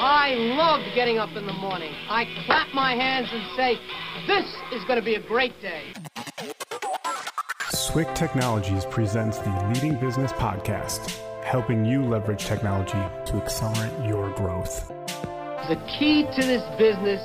[0.00, 1.92] I love getting up in the morning.
[2.08, 3.76] I clap my hands and say,
[4.28, 5.92] this is going to be a great day.
[7.70, 11.10] Swick Technologies presents the Leading Business Podcast,
[11.42, 14.86] helping you leverage technology to accelerate your growth.
[15.68, 17.20] The key to this business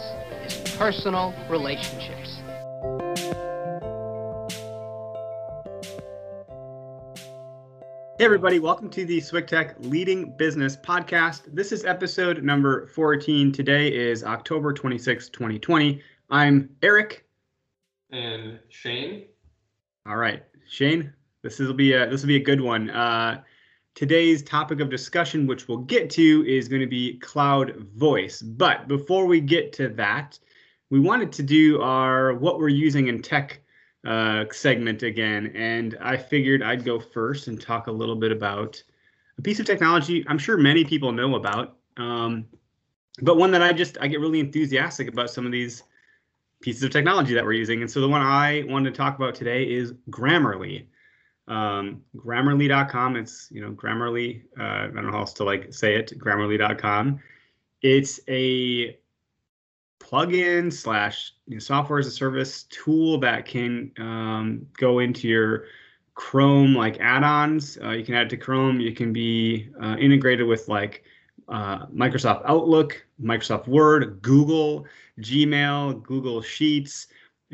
[0.47, 2.39] is personal relationships.
[8.23, 11.41] Hey, everybody, welcome to the SwickTech Leading Business Podcast.
[11.53, 13.51] This is episode number 14.
[13.51, 16.01] Today is October 26, 2020.
[16.29, 17.25] I'm Eric.
[18.11, 19.25] And Shane.
[20.07, 22.91] All right, Shane, this will be a this will be a good one.
[22.91, 23.41] Uh,
[23.93, 28.41] today's topic of discussion, which we'll get to, is going to be cloud voice.
[28.41, 30.39] But before we get to that,
[30.89, 33.59] we wanted to do our what we're using in tech
[34.05, 38.81] uh, segment again, and I figured I'd go first and talk a little bit about
[39.37, 42.45] a piece of technology I'm sure many people know about, um,
[43.21, 45.83] but one that I just I get really enthusiastic about some of these
[46.61, 47.81] pieces of technology that we're using.
[47.81, 50.87] And so the one I wanted to talk about today is Grammarly.
[51.47, 53.17] Um, Grammarly.com.
[53.17, 54.43] It's you know Grammarly.
[54.57, 56.17] Uh, I don't know how else to like say it.
[56.17, 57.19] Grammarly.com.
[57.81, 58.97] It's a
[60.13, 65.65] plugin slash you know, software as a service tool that can um, go into your
[66.15, 67.79] Chrome like add-ons.
[67.81, 68.79] Uh, you can add it to Chrome.
[68.79, 71.03] You can be uh, integrated with like
[71.49, 74.85] uh, Microsoft Outlook, Microsoft Word, Google,
[75.21, 77.07] Gmail, Google Sheets.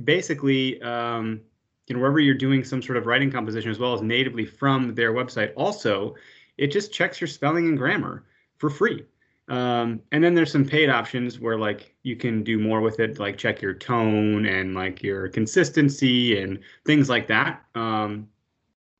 [0.03, 1.39] Basically, um,
[1.87, 4.93] you know, wherever you're doing some sort of writing composition, as well as natively from
[4.93, 5.53] their website.
[5.55, 6.15] Also,
[6.57, 8.25] it just checks your spelling and grammar
[8.57, 9.05] for free.
[9.49, 13.19] Um, and then there's some paid options where like you can do more with it,
[13.19, 17.63] like check your tone and like your consistency and things like that.
[17.73, 18.29] Um,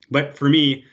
[0.10, 0.86] but for me,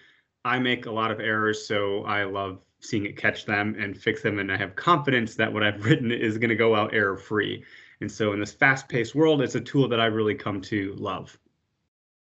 [0.45, 4.23] I make a lot of errors, so I love seeing it catch them and fix
[4.23, 7.17] them, and I have confidence that what I've written is going to go out error
[7.17, 7.65] free.
[8.01, 11.39] And so in this fast-paced world, it's a tool that I've really come to love.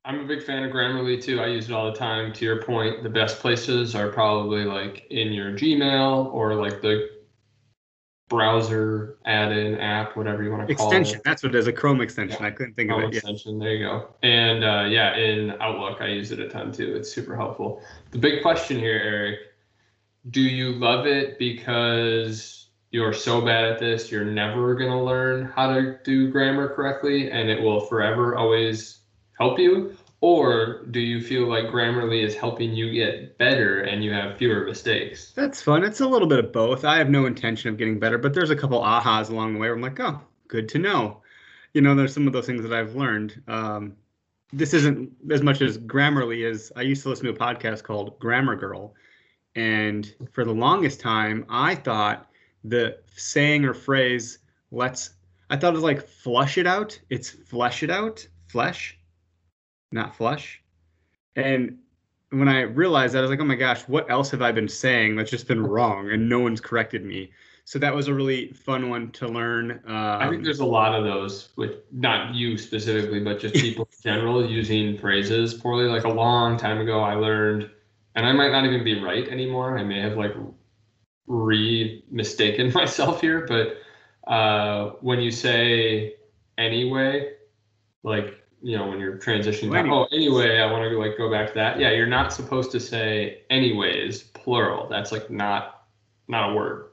[0.10, 1.40] I'm a big fan of Grammarly too.
[1.40, 2.34] I use it all the time.
[2.34, 7.12] To your point, the best places are probably like in your Gmail or like the
[8.28, 11.18] browser add-in app, whatever you want to call extension.
[11.18, 11.24] it.
[11.26, 12.38] That's what it is, a Chrome extension.
[12.42, 12.48] Yeah.
[12.48, 13.18] I couldn't think Chrome of it.
[13.18, 13.60] Extension.
[13.60, 13.64] Yeah.
[13.64, 14.08] There you go.
[14.24, 16.96] And uh, yeah, in Outlook, I use it a ton too.
[16.96, 17.84] It's super helpful.
[18.10, 19.40] The big question here, Eric,
[20.32, 25.46] do you love it because you're so bad at this, you're never going to learn
[25.46, 29.02] how to do grammar correctly and it will forever always
[29.38, 29.96] help you?
[30.22, 34.66] Or do you feel like Grammarly is helping you get better and you have fewer
[34.66, 35.32] mistakes?
[35.32, 35.84] That's fun.
[35.84, 36.84] It's a little bit of both.
[36.84, 39.68] I have no intention of getting better, but there's a couple ahas along the way
[39.68, 40.20] where I'm like, oh,
[40.50, 41.22] good to know.
[41.74, 43.42] You know, there's some of those things that I've learned.
[43.48, 43.96] Um,
[44.52, 48.20] this isn't as much as Grammarly as I used to listen to a podcast called
[48.20, 48.96] Grammar Girl.
[49.56, 52.30] And for the longest time, I thought
[52.66, 54.40] the saying or phrase,
[54.72, 55.12] let's,
[55.50, 57.00] I thought it was like flush it out.
[57.10, 58.99] It's flesh it out, flesh
[59.92, 60.62] not flush.
[61.36, 61.78] And
[62.32, 64.68] when I realized that, I was like, oh my gosh, what else have I been
[64.68, 67.32] saying that's just been wrong and no one's corrected me?
[67.66, 69.80] So that was a really fun one to learn.
[69.86, 73.88] Um, I think there's a lot of those, with not you specifically, but just people
[73.92, 75.86] in general using phrases poorly.
[75.86, 77.70] Like a long time ago, I learned,
[78.16, 79.78] and I might not even be right anymore.
[79.78, 80.34] I may have like
[81.28, 83.78] re mistaken myself here, but
[84.32, 86.16] uh, when you say
[86.58, 87.34] anyway,
[88.02, 91.48] like you know when you're transitioning well, oh anyway i want to like go back
[91.48, 91.80] to that.
[91.80, 94.88] Yeah you're not supposed to say anyways plural.
[94.90, 95.88] That's like not
[96.28, 96.90] not a word.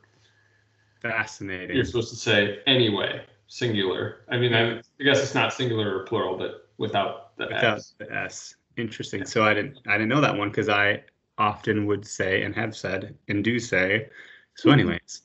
[1.02, 1.76] Fascinating.
[1.76, 4.24] You're supposed to say anyway singular.
[4.30, 7.94] I mean I, I guess it's not singular or plural but without the without s
[7.98, 8.54] the s.
[8.76, 9.24] Interesting.
[9.24, 11.02] So i didn't i didn't know that one because i
[11.38, 14.08] often would say and have said and do say.
[14.54, 14.80] So mm-hmm.
[14.80, 15.22] anyways.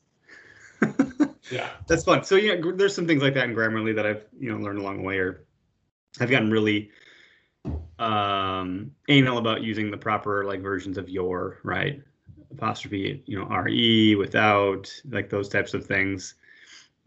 [1.52, 1.68] Yeah.
[1.86, 2.24] That's fun.
[2.24, 4.98] So yeah there's some things like that in grammarly that i've you know learned along
[4.98, 5.44] the way or
[6.20, 6.92] I've gotten really
[8.00, 12.02] um, anal about using the proper like versions of your right
[12.52, 16.36] apostrophe, you know, re without like those types of things.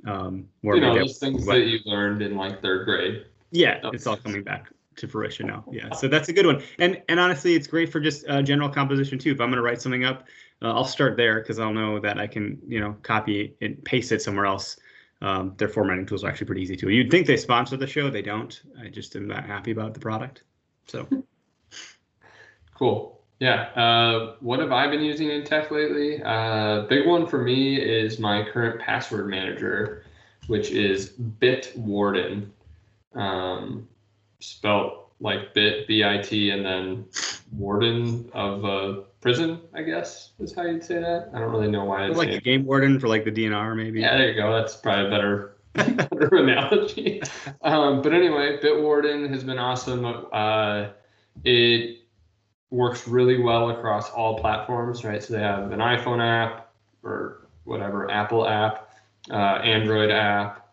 [0.06, 3.26] Um, you know, those things that you learned in like third grade.
[3.50, 5.64] Yeah, it's all coming back to fruition now.
[5.70, 6.62] Yeah, so that's a good one.
[6.78, 9.32] And and honestly, it's great for just uh, general composition too.
[9.32, 10.26] If I'm going to write something up,
[10.62, 14.12] uh, I'll start there because I'll know that I can you know copy and paste
[14.12, 14.76] it somewhere else
[15.24, 16.90] um, their formatting tools are actually pretty easy too.
[16.90, 18.60] You'd think they sponsor the show, they don't.
[18.78, 20.42] I just am not happy about the product.
[20.86, 21.08] So
[22.74, 23.22] cool.
[23.40, 23.62] Yeah.
[23.74, 26.22] Uh, what have I been using in tech lately?
[26.22, 30.04] Uh, big one for me is my current password manager,
[30.46, 32.50] which is Bitwarden,
[33.14, 33.88] um,
[34.40, 37.06] spelled like bit bit and then
[37.52, 39.60] warden of a prison.
[39.72, 41.30] I guess is how you'd say that.
[41.34, 42.06] I don't really know why.
[42.06, 44.00] It's like a game warden for like the DNR, maybe.
[44.00, 44.52] Yeah, there you go.
[44.52, 47.22] That's probably a better, better analogy.
[47.62, 50.26] Um, but anyway, Bitwarden has been awesome.
[50.32, 50.88] Uh,
[51.44, 52.00] it
[52.70, 55.22] works really well across all platforms, right?
[55.22, 56.72] So they have an iPhone app
[57.02, 58.90] or whatever Apple app,
[59.30, 60.68] uh, Android app.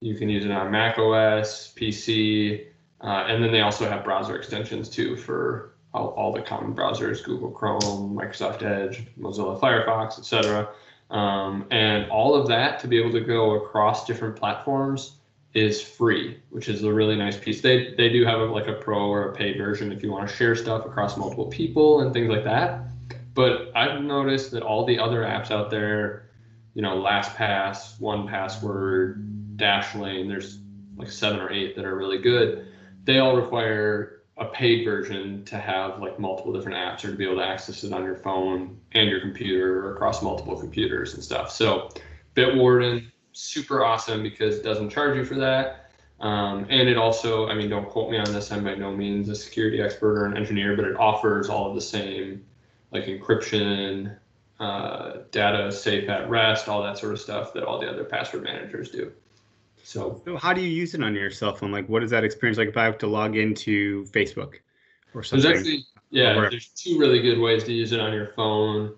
[0.00, 2.66] You can use it on Mac OS, PC,
[3.02, 7.24] uh, and then they also have browser extensions too for all, all, the common browsers:
[7.24, 10.68] Google Chrome, Microsoft Edge, Mozilla Firefox, etc.
[11.10, 15.16] Um, and all of that to be able to go across different platforms
[15.54, 17.60] is free, which is a really nice piece.
[17.60, 20.28] They they do have a, like a pro or a paid version if you want
[20.28, 22.84] to share stuff across multiple people and things like that.
[23.34, 26.28] But I've noticed that all the other apps out there,
[26.74, 30.58] you know, LastPass, One Password, Dashlane, there's
[30.96, 32.66] like seven or eight that are really good.
[33.04, 37.24] They all require a paid version to have like multiple different apps or to be
[37.24, 41.22] able to access it on your phone and your computer or across multiple computers and
[41.22, 41.50] stuff.
[41.52, 41.90] So
[42.34, 45.92] Bitwarden super awesome because it doesn't charge you for that.
[46.20, 48.52] Um, and it also, I mean, don't quote me on this.
[48.52, 51.74] I'm by no means a security expert or an engineer, but it offers all of
[51.74, 52.44] the same,
[52.92, 54.16] like encryption,
[54.58, 58.42] uh, data safe at rest, all that sort of stuff that all the other password
[58.42, 59.10] managers do.
[59.82, 61.72] So, so how do you use it on your cell phone?
[61.72, 64.54] Like, what is that experience like if I have to log into Facebook
[65.14, 65.48] or something?
[65.48, 68.94] There's actually, yeah, there's two really good ways to use it on your phone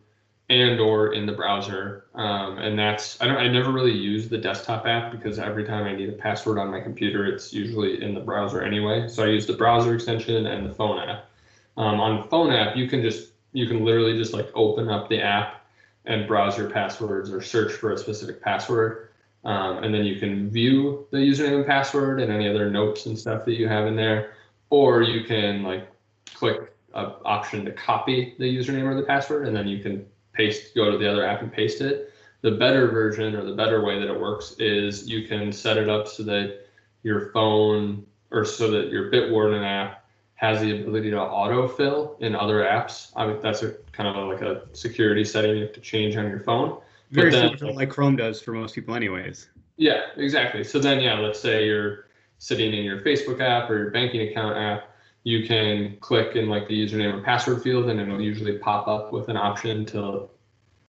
[0.53, 2.05] and or in the browser.
[2.15, 5.85] Um, and that's I don't I never really use the desktop app because every time
[5.85, 9.09] I need a password on my computer, it's usually in the browser anyway.
[9.09, 11.31] So I use the browser extension and the phone app.
[11.77, 15.09] Um, on the phone app, you can just you can literally just like open up
[15.09, 15.65] the app
[16.05, 19.09] and browse your passwords or search for a specific password.
[19.45, 23.19] Um, and then you can view the username and password and any other notes and
[23.19, 24.35] stuff that you have in there.
[24.71, 25.89] Or you can like
[26.33, 30.75] click a option to copy the username or the password, and then you can paste,
[30.75, 32.13] go to the other app and paste it.
[32.43, 35.89] The better version or the better way that it works is you can set it
[35.89, 36.67] up so that
[37.03, 40.05] your phone or so that your Bitwarden app
[40.35, 43.13] has the ability to autofill in other apps.
[43.15, 46.29] I mean, that's a kind of like a security setting you have to change on
[46.29, 46.81] your phone.
[47.13, 49.51] Very then, similar like Chrome does for most people, anyways.
[49.77, 50.65] Yeah, exactly.
[50.65, 52.07] So then, yeah, let's say you're
[52.39, 54.93] sitting in your Facebook app or your banking account app
[55.25, 59.13] you can click in like the username and password field and it'll usually pop up
[59.13, 60.29] with an option to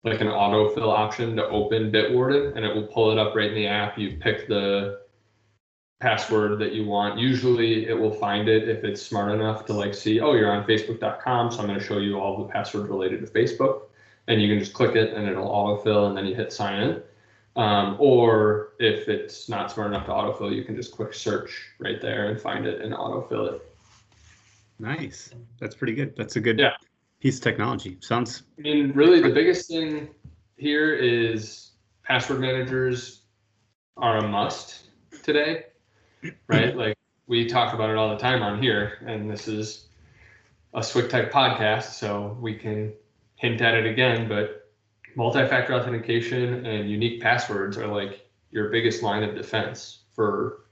[0.04, 3.54] like an autofill option to open Bitwarden and it will pull it up right in
[3.54, 3.98] the app.
[3.98, 5.00] You pick the
[6.00, 7.18] password that you want.
[7.18, 10.64] Usually it will find it if it's smart enough to like see, oh, you're on
[10.64, 11.50] facebook.com.
[11.50, 13.82] So I'm going to show you all the passwords related to Facebook.
[14.28, 17.02] And you can just click it and it'll autofill and then you hit sign in.
[17.56, 22.00] Um, or if it's not smart enough to autofill, you can just click search right
[22.00, 23.62] there and find it and autofill it.
[24.78, 25.30] Nice.
[25.58, 26.16] That's pretty good.
[26.16, 26.72] That's a good yeah.
[27.20, 27.98] piece of technology.
[28.00, 28.44] Sounds.
[28.58, 30.08] I mean, really, the biggest thing
[30.56, 33.22] here is password managers
[33.96, 34.86] are a must
[35.22, 35.66] today,
[36.46, 36.76] right?
[36.76, 36.96] like
[37.26, 39.88] we talk about it all the time on here, and this is
[40.72, 42.92] a SwickTech podcast, so we can
[43.40, 44.28] hint at it again.
[44.28, 44.68] But
[45.16, 50.64] multi-factor authentication and unique passwords are like your biggest line of defense for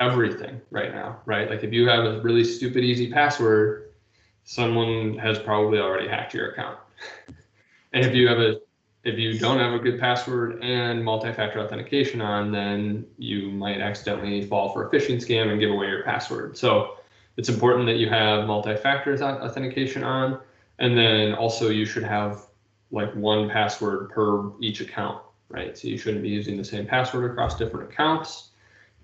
[0.00, 1.48] everything right now, right?
[1.48, 3.92] Like if you have a really stupid easy password,
[4.42, 6.78] someone has probably already hacked your account.
[7.92, 8.60] and if you have a
[9.04, 14.42] if you don't have a good password and multi-factor authentication on, then you might accidentally
[14.46, 16.56] fall for a phishing scam and give away your password.
[16.56, 16.96] So
[17.36, 20.40] it's important that you have multi-factor authentication on,
[20.78, 22.46] and then also you should have
[22.90, 25.76] like one password per each account, right?
[25.76, 28.50] So you shouldn't be using the same password across different accounts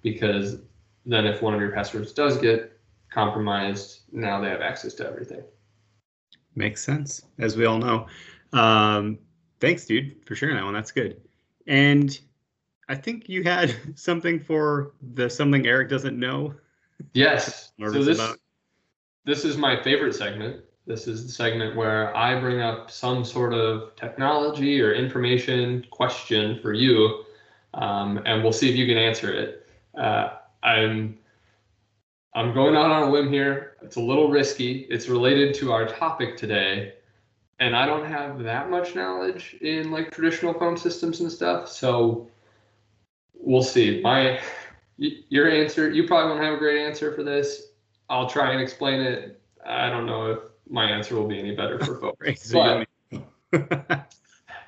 [0.03, 0.59] because
[1.07, 2.79] then if one of your passwords does get
[3.11, 5.43] compromised, now they have access to everything.
[6.55, 8.07] Makes sense, as we all know.
[8.53, 9.19] Um,
[9.61, 10.75] thanks, dude, for sharing that one.
[10.75, 11.21] That's good.
[11.67, 12.19] And
[12.89, 16.55] I think you had something for the something Eric doesn't know.
[17.15, 17.73] Yes.
[17.79, 18.39] so this, about.
[19.25, 20.65] this is my favorite segment.
[20.91, 26.59] This is the segment where I bring up some sort of technology or information question
[26.61, 27.27] for you,
[27.75, 29.69] um, and we'll see if you can answer it.
[29.97, 30.31] Uh,
[30.65, 31.17] I'm
[32.35, 33.77] I'm going out on a limb here.
[33.83, 34.81] It's a little risky.
[34.91, 36.95] It's related to our topic today,
[37.61, 41.69] and I don't have that much knowledge in like traditional phone systems and stuff.
[41.69, 42.29] So
[43.33, 44.01] we'll see.
[44.03, 44.41] My
[44.97, 47.69] your answer, you probably won't have a great answer for this.
[48.09, 49.41] I'll try and explain it.
[49.65, 52.53] I don't know if my answer will be any better for folks.
[52.53, 52.87] but,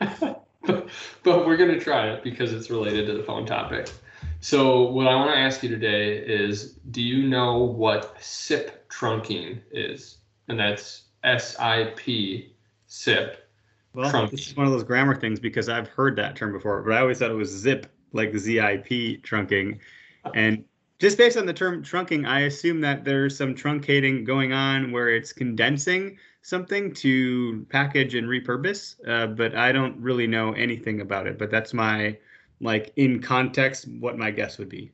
[0.03, 0.89] but,
[1.23, 3.89] but we're going to try it because it's related to the phone topic.
[4.41, 9.61] So what I want to ask you today is, do you know what SIP trunking
[9.71, 10.19] is?
[10.49, 12.53] And that's S-I-P,
[12.87, 13.49] SIP.
[13.95, 14.31] Well, Trunking.
[14.31, 17.01] this is one of those grammar things because I've heard that term before, but I
[17.01, 19.79] always thought it was zip, like ZIP trunking.
[20.35, 20.65] And
[21.03, 25.09] just based on the term trunking, I assume that there's some truncating going on where
[25.09, 28.95] it's condensing something to package and repurpose.
[29.09, 31.41] Uh, but I don't really know anything about it.
[31.41, 32.17] But that's my,
[32.61, 34.93] like, in context, what my guess would be.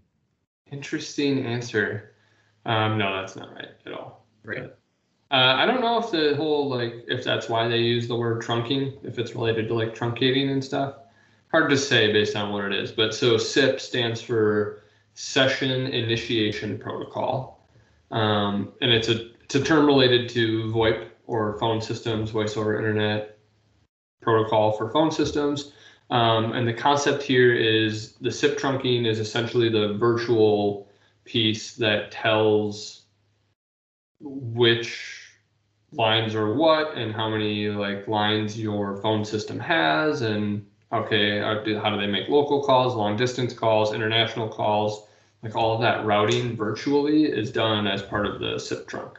[0.73, 2.15] Interesting answer.
[2.65, 4.25] Um, no, that's not right at all.
[4.45, 4.73] Right.
[5.31, 8.41] Uh, I don't know if the whole like if that's why they use the word
[8.41, 10.95] trunking, if it's related to like truncating and stuff.
[11.50, 12.93] Hard to say based on what it is.
[12.93, 14.85] But so SIP stands for
[15.20, 17.66] Session Initiation Protocol,
[18.12, 22.78] um, and it's a it's a term related to VoIP or phone systems, voice over
[22.78, 23.37] internet
[24.22, 25.72] protocol for phone systems.
[26.10, 30.88] Um, and the concept here is the SIP trunking is essentially the virtual
[31.25, 33.02] piece that tells
[34.20, 35.32] which
[35.90, 41.54] lines are what and how many like lines your phone system has and okay how
[41.62, 45.07] do, they make local calls long distance calls international calls
[45.42, 49.18] like all of that routing virtually is done as part of the SIP trunk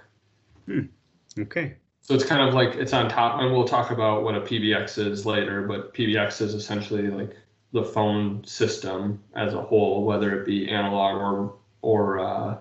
[1.37, 1.75] Okay.
[2.01, 4.97] so it's kind of like it's on top, and we'll talk about what a PBX
[4.97, 7.35] is later, but PBX is essentially like
[7.71, 12.57] the phone system as a whole, whether it be analog or or uh,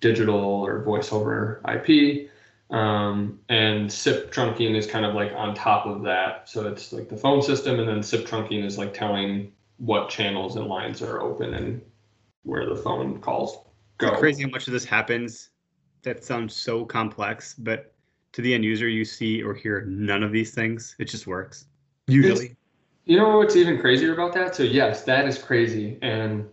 [0.00, 2.28] digital or voice over IP.
[2.72, 6.48] Um, and SIP trunking is kind of like on top of that.
[6.48, 10.56] So it's like the phone system, and then SIP trunking is like telling what channels
[10.56, 11.82] and lines are open and
[12.44, 13.58] where the phone calls
[13.98, 14.08] go.
[14.08, 15.50] It's crazy how much of this happens.
[16.02, 17.94] That sounds so complex, but
[18.32, 20.96] to the end user, you see or hear none of these things.
[20.98, 21.66] It just works.
[22.08, 22.56] Usually.
[23.04, 24.54] You know what's even crazier about that?
[24.56, 25.98] So yes, that is crazy.
[26.02, 26.48] And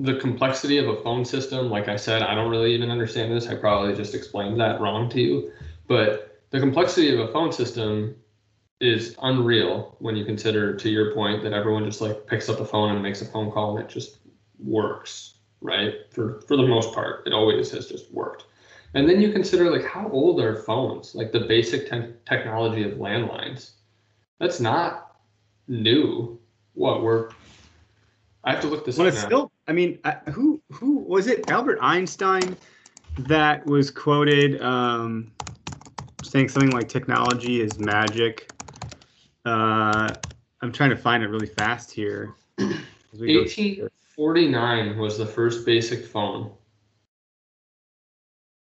[0.00, 3.46] the complexity of a phone system, like I said, I don't really even understand this.
[3.48, 5.52] I probably just explained that wrong to you.
[5.88, 8.16] But the complexity of a phone system
[8.80, 12.64] is unreal when you consider, to your point, that everyone just like picks up a
[12.64, 14.20] phone and makes a phone call and it just
[14.58, 15.94] works, right?
[16.10, 18.46] For for the most part, it always has just worked.
[18.94, 21.14] And then you consider like how old are phones?
[21.14, 23.72] Like the basic te- technology of landlines.
[24.38, 25.16] That's not
[25.68, 26.40] new.
[26.72, 27.28] What we're
[28.44, 29.26] I have to look this up it's now.
[29.26, 29.49] still.
[29.70, 30.00] I mean,
[30.32, 31.48] who who was it?
[31.48, 32.56] Albert Einstein
[33.18, 35.30] that was quoted um,
[36.24, 38.50] saying something like "technology is magic."
[39.46, 40.14] Uh,
[40.60, 42.34] I'm trying to find it really fast here.
[42.58, 42.66] as
[43.20, 43.92] we go through this.
[44.16, 46.50] 1849 was the first basic phone.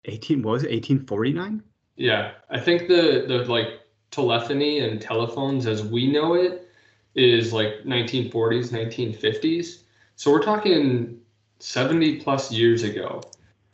[0.06, 1.62] 18 what was it 1849?
[1.94, 6.68] Yeah, I think the the like telephony and telephones as we know it
[7.14, 9.82] is like 1940s, 1950s.
[10.18, 11.20] So we're talking
[11.60, 13.22] 70 plus years ago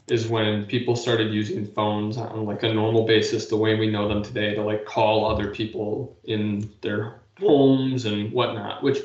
[0.08, 4.06] is when people started using phones on like a normal basis the way we know
[4.06, 8.98] them today to like call other people in their homes and whatnot, which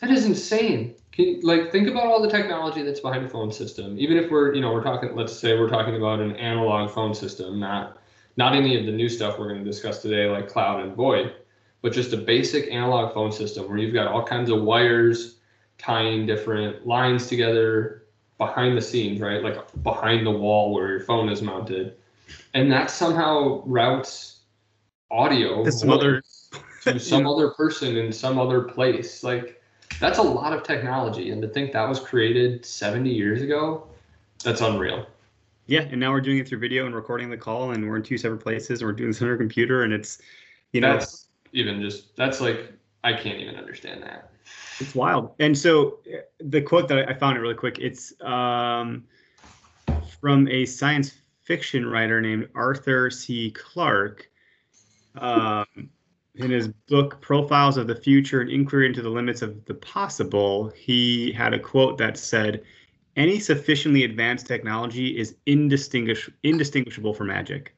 [0.00, 0.96] that is insane.
[1.12, 3.96] Can like think about all the technology that's behind a phone system.
[3.96, 7.14] Even if we're, you know, we're talking let's say we're talking about an analog phone
[7.14, 7.98] system, not
[8.36, 11.34] not any of the new stuff we're going to discuss today like cloud and VoIP
[11.82, 15.33] but just a basic analog phone system where you've got all kinds of wires
[15.78, 18.04] tying different lines together
[18.38, 19.42] behind the scenes, right?
[19.42, 21.96] Like behind the wall where your phone is mounted.
[22.54, 24.40] And that somehow routes
[25.10, 26.22] audio To some other-
[26.82, 29.22] to some other person in some other place.
[29.22, 29.60] Like
[30.00, 31.30] that's a lot of technology.
[31.30, 33.86] And to think that was created 70 years ago,
[34.42, 35.06] that's unreal.
[35.66, 38.02] Yeah, and now we're doing it through video and recording the call, and we're in
[38.02, 40.20] two separate places, and we're doing this on our computer, and it's,
[40.72, 42.70] you know, that's even just that's like
[43.04, 44.30] I can't even understand that.
[44.80, 45.34] It's wild.
[45.38, 47.78] And so uh, the quote that I found it really quick.
[47.78, 49.04] It's um,
[50.20, 53.50] from a science fiction writer named Arthur C.
[53.50, 54.28] Clarke.
[55.16, 55.66] Um,
[56.36, 60.70] in his book Profiles of the Future: An Inquiry into the Limits of the Possible,
[60.70, 62.64] he had a quote that said,
[63.14, 67.76] "Any sufficiently advanced technology is indistinguish- indistinguishable from magic."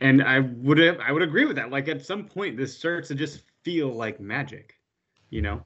[0.00, 1.70] And I would I would agree with that.
[1.70, 4.78] Like at some point, this starts to just feel like magic
[5.30, 5.64] you know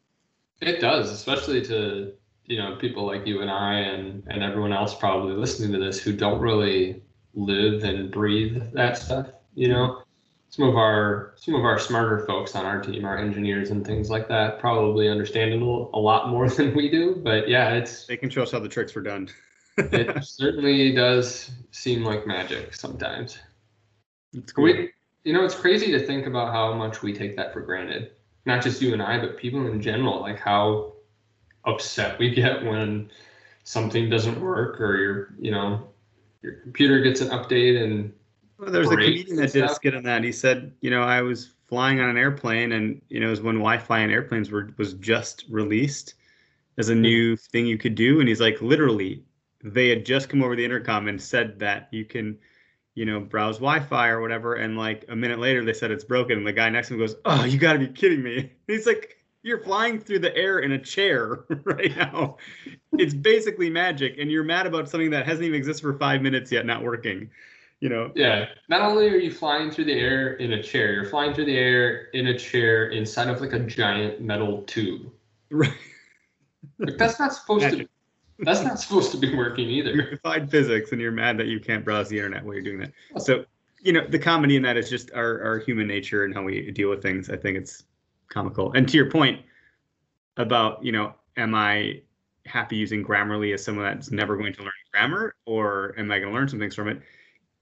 [0.61, 2.13] It does, especially to
[2.47, 6.01] you know people like you and I and and everyone else probably listening to this
[6.01, 7.03] who don't really
[7.35, 9.29] live and breathe that stuff.
[9.55, 10.03] You know,
[10.49, 14.11] some of our some of our smarter folks on our team, our engineers and things
[14.11, 17.21] like that, probably understand it a lot more than we do.
[17.23, 19.29] But yeah, it's they can show us how the tricks were done
[19.79, 23.39] it certainly does seem like magic sometimes.
[24.35, 24.65] It's cool.
[24.65, 24.91] We,
[25.25, 28.13] you know, it's crazy to think about how much we take that for granted.
[28.45, 30.95] Not just you and I, but people in general, like how
[31.65, 33.11] upset we get when
[33.65, 35.89] something doesn't work or your you know
[36.43, 38.13] your computer gets an update and
[38.59, 40.25] Well, there was a comedian that did a skit on that.
[40.25, 43.41] He said, you know, I was flying on an airplane, and you know, it was
[43.41, 46.15] when Wi-Fi in airplanes were was just released
[46.79, 49.23] as a new thing you could do, and he's like, literally,
[49.63, 52.39] they had just come over the intercom and said that you can,
[52.95, 56.39] you know, browse Wi-Fi or whatever, and like a minute later they said it's broken,
[56.39, 58.87] and the guy next to him goes, "Oh, you got to be kidding me!" He's
[58.87, 59.19] like.
[59.45, 62.37] You're flying through the air in a chair right now.
[62.93, 66.53] It's basically magic, and you're mad about something that hasn't even existed for five minutes
[66.53, 67.29] yet, not working.
[67.81, 71.05] You know, yeah not only are you flying through the air in a chair you're
[71.05, 75.11] flying through the air in a chair inside of like a giant metal tube
[75.51, 75.73] Right.
[76.79, 77.89] like that's not supposed to Magic.
[78.43, 79.91] That's not supposed to be working either.
[79.91, 82.79] You defied physics and you're mad that you can't browse the internet while you're doing
[82.79, 83.23] that.
[83.23, 83.45] So,
[83.81, 86.71] you know, the comedy in that is just our, our human nature and how we
[86.71, 87.31] deal with things.
[87.31, 87.85] I think it's
[88.29, 88.73] comical.
[88.73, 89.43] And to your point
[90.37, 92.03] about, you know, am I
[92.47, 96.33] happy using Grammarly as someone that's never going to learn grammar or am I going
[96.33, 97.01] to learn some things from it?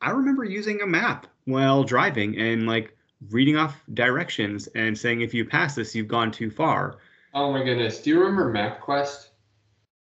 [0.01, 2.97] I remember using a map while driving and like
[3.31, 6.97] reading off directions and saying, if you pass this, you've gone too far.
[7.35, 9.30] oh my goodness do you remember mapquest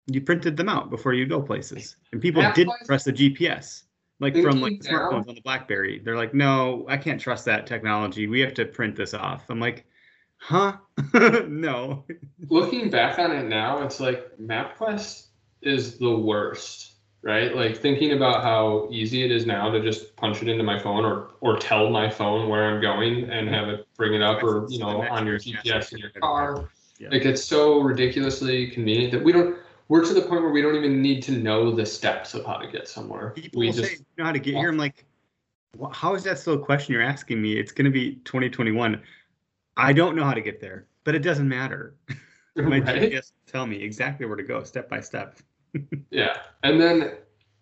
[0.08, 1.96] you printed them out before you go places.
[2.12, 3.84] And people didn't trust the gps
[4.20, 6.00] like from like now- smartphones on the blackberry.
[6.00, 8.28] They're like no i can't trust that technology.
[8.28, 9.50] We have to print this off.
[9.50, 9.86] I'm like
[10.38, 10.78] huh?
[11.48, 12.06] No.
[12.50, 15.28] Looking back on it now, it's like MapQuest
[15.62, 16.94] is the worst,
[17.24, 17.56] right?
[17.56, 21.06] Like thinking about how easy it is now to just punch it into my phone
[21.06, 24.68] or or tell my phone where I'm going and have it bring it up or
[24.70, 26.70] you know on your GPS in your car.
[27.02, 30.76] Like it's so ridiculously convenient that we don't we're to the point where we don't
[30.76, 33.32] even need to know the steps of how to get somewhere.
[33.32, 35.06] people we just say you know how to get here i'm like
[35.78, 39.02] "Wha- how is that still a question you're asking me it's going to be 2021
[39.78, 41.96] i don't know how to get there but it doesn't matter
[42.56, 42.86] my right?
[42.86, 45.40] gps tell me exactly where to go step by step
[46.12, 46.38] Yeah.
[46.64, 47.14] And then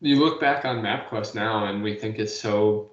[0.01, 2.91] you look back on MapQuest now and we think it's so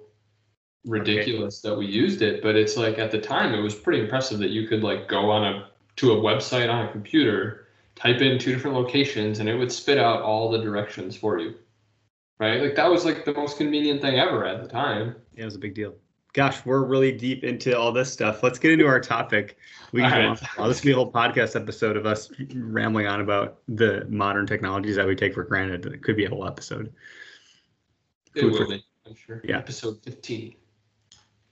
[0.85, 4.39] ridiculous that we used it, but it's like at the time it was pretty impressive
[4.39, 8.39] that you could like go on a to a website on a computer, type in
[8.39, 11.55] two different locations and it would spit out all the directions for you.
[12.39, 12.61] Right?
[12.61, 15.15] Like that was like the most convenient thing ever at the time.
[15.35, 15.93] Yeah, it was a big deal.
[16.33, 18.41] Gosh, we're really deep into all this stuff.
[18.41, 19.57] Let's get into our topic.
[19.91, 20.25] We can All right.
[20.27, 20.67] on for a while.
[20.69, 24.95] This could be a whole podcast episode of us rambling on about the modern technologies
[24.95, 25.85] that we take for granted.
[25.85, 26.93] It could be a whole episode.
[28.33, 29.41] It Food will for- be, I'm sure.
[29.43, 29.57] Yeah.
[29.57, 30.55] Episode 15.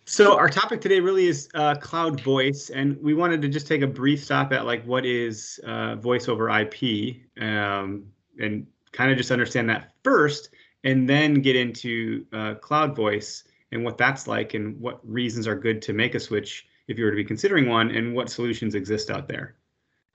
[0.09, 3.83] So our topic today really is uh, cloud voice, and we wanted to just take
[3.83, 8.05] a brief stop at like what is uh, voice over IP, um,
[8.39, 10.49] and kind of just understand that first,
[10.83, 15.55] and then get into uh, cloud voice and what that's like, and what reasons are
[15.55, 18.73] good to make a switch if you were to be considering one, and what solutions
[18.73, 19.57] exist out there.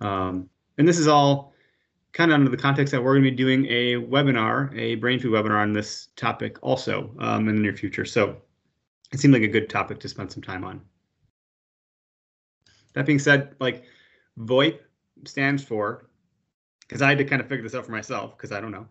[0.00, 1.52] Um, and this is all
[2.12, 5.20] kind of under the context that we're going to be doing a webinar, a brain
[5.20, 8.04] food webinar on this topic also um, in the near future.
[8.04, 8.38] So
[9.14, 10.80] it seemed like a good topic to spend some time on.
[12.94, 13.84] That being said, like
[14.40, 14.80] VoIP
[15.24, 16.10] stands for,
[16.80, 18.88] because I had to kind of figure this out for myself because I don't know,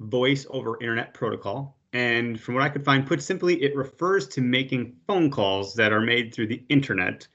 [0.00, 1.78] voice over internet protocol.
[1.92, 5.92] And from what I could find, put simply, it refers to making phone calls that
[5.92, 7.28] are made through the internet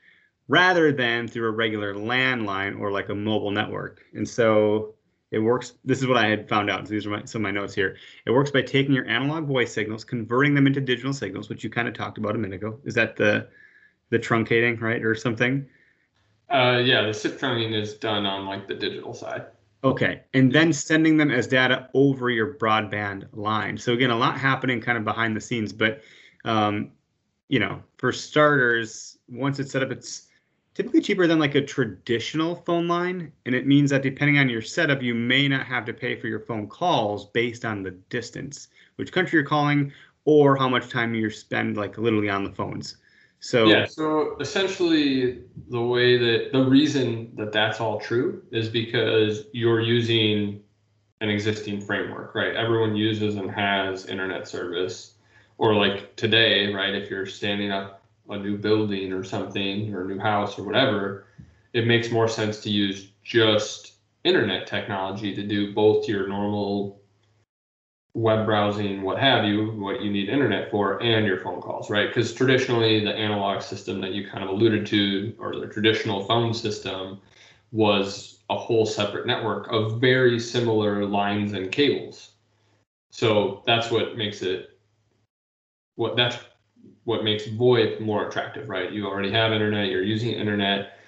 [0.49, 4.03] rather than through a regular landline or like a mobile network.
[4.13, 4.95] And so
[5.31, 5.73] it works.
[5.83, 6.87] This is what I had found out.
[6.87, 7.97] So these are my, some of my notes here.
[8.25, 11.69] It works by taking your analog voice signals, converting them into digital signals, which you
[11.69, 12.79] kind of talked about a minute ago.
[12.85, 13.47] Is that the
[14.09, 15.67] the truncating, right, or something?
[16.49, 19.47] Uh, yeah, the SIP trunking is done on like the digital side.
[19.83, 23.77] Okay, and then sending them as data over your broadband line.
[23.77, 26.01] So again, a lot happening kind of behind the scenes, but
[26.45, 26.91] um,
[27.49, 30.26] you know, for starters, once it's set up, it's
[30.77, 34.61] typically cheaper than like a traditional phone line, and it means that depending on your
[34.61, 38.67] setup, you may not have to pay for your phone calls based on the distance,
[38.97, 39.91] which country you're calling,
[40.25, 42.97] or how much time you spend like literally on the phones.
[43.39, 49.47] So Yeah, so essentially, the way that the reason that that's all true is because
[49.53, 50.61] you're using
[51.21, 52.55] an existing framework, right?
[52.55, 55.15] Everyone uses and has internet service,
[55.57, 56.93] or like today, right?
[56.93, 57.96] If you're standing up
[58.29, 61.25] a new building or something, or a new house or whatever,
[61.73, 67.01] it makes more sense to use just internet technology to do both your normal
[68.13, 72.07] web browsing, what have you, what you need internet for, and your phone calls, right?
[72.07, 76.53] Because traditionally, the analog system that you kind of alluded to, or the traditional phone
[76.53, 77.19] system,
[77.71, 82.31] was a whole separate network of very similar lines and cables.
[83.11, 84.77] So that's what makes it
[85.95, 86.37] what that's
[87.07, 88.91] what makes VoIP more attractive, right?
[88.91, 90.99] You already have internet, you're using internet.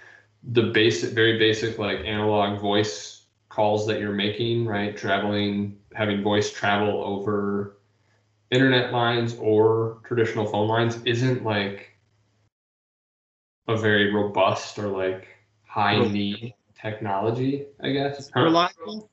[0.44, 4.96] The basic, very basic, like analog voice calls that you're making, right?
[4.96, 7.80] Traveling, having voice travel over
[8.50, 11.92] internet lines or traditional phone lines isn't like
[13.68, 15.28] a very robust or like
[15.66, 18.32] high need technology, I guess.
[18.34, 19.12] Reliable?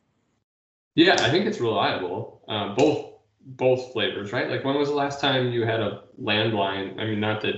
[0.95, 2.43] Yeah, I think it's reliable.
[2.47, 4.49] Um, both both flavors, right?
[4.49, 6.99] Like when was the last time you had a landline?
[6.99, 7.57] I mean, not that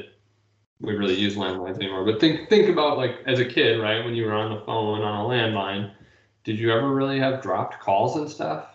[0.81, 4.05] we really use landlines anymore, but think think about like as a kid, right?
[4.05, 5.93] When you were on the phone on a landline,
[6.45, 8.67] did you ever really have dropped calls and stuff?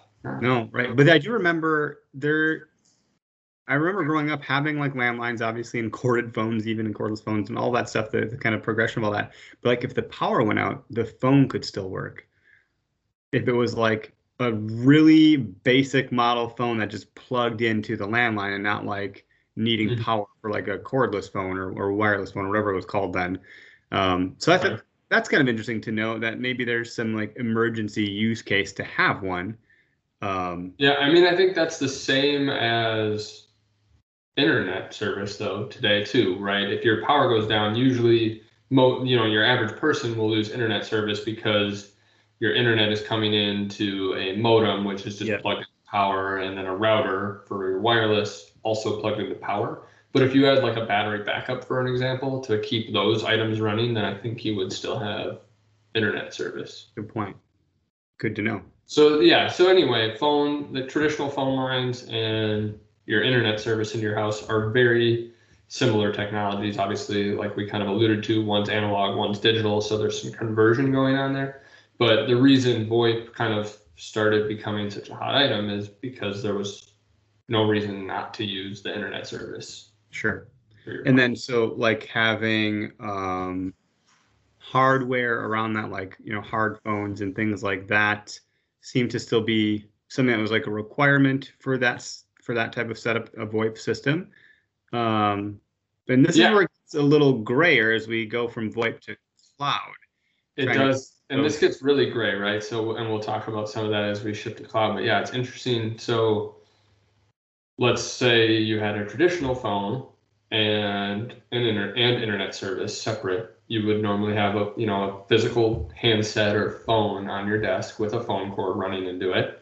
[0.42, 0.96] No, right.
[0.96, 2.68] But I do remember there
[3.68, 7.50] I remember growing up having like landlines, obviously, and corded phones, even and cordless phones,
[7.50, 8.12] and all that stuff.
[8.12, 9.32] The, the kind of progression of all that.
[9.62, 12.28] But like, if the power went out, the phone could still work.
[13.32, 18.54] If it was like a really basic model phone that just plugged into the landline
[18.54, 20.04] and not like needing mm-hmm.
[20.04, 23.14] power for like a cordless phone or, or wireless phone or whatever it was called
[23.14, 23.40] then.
[23.92, 27.36] Um, so I think that's kind of interesting to know that maybe there's some like
[27.38, 29.58] emergency use case to have one.
[30.22, 33.48] Um, yeah, I mean, I think that's the same as
[34.36, 36.70] internet service though today too, right?
[36.70, 40.86] If your power goes down, usually mo- you know your average person will lose internet
[40.86, 41.92] service because
[42.40, 46.66] your internet is coming into a modem, which is just plugged into power, and then
[46.66, 49.84] a router for your wireless also plugged into power.
[50.12, 53.60] But if you had like a battery backup, for an example, to keep those items
[53.60, 55.40] running, then I think you would still have
[55.96, 56.88] internet service.
[56.96, 57.36] Good point.
[58.20, 58.62] Good to know.
[58.86, 59.48] So yeah.
[59.48, 64.70] So anyway, phone, the traditional phone lines and your internet service in your house are
[64.70, 65.32] very
[65.68, 66.78] similar technologies.
[66.78, 70.92] Obviously, like we kind of alluded to, one's analog, one's digital, so there's some conversion
[70.92, 71.64] going on there.
[71.98, 76.54] But the reason VoIP kind of started becoming such a hot item is because there
[76.54, 76.93] was
[77.48, 79.92] no reason not to use the internet service.
[80.12, 80.48] Sure.
[81.06, 83.74] And then so like having um,
[84.58, 88.38] hardware around that, like you know, hard phones and things like that,
[88.82, 92.08] seem to still be something that was like a requirement for that
[92.42, 94.30] for that type of setup, a VoIP system.
[94.92, 95.60] Um,
[96.10, 96.50] and this yeah.
[96.50, 99.16] is where it's a little grayer as we go from VoIP to
[99.58, 99.80] cloud.
[100.56, 102.64] It does, and this gets really gray, right?
[102.64, 104.94] So, and we'll talk about some of that as we shift to cloud.
[104.94, 105.98] But yeah, it's interesting.
[105.98, 106.58] So,
[107.78, 110.08] let's say you had a traditional phone
[110.52, 113.58] and an inter- and internet service separate.
[113.68, 118.00] You would normally have a you know a physical handset or phone on your desk
[118.00, 119.62] with a phone cord running into it.